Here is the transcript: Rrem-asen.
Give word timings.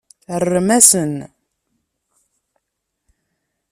Rrem-asen. 0.41 1.13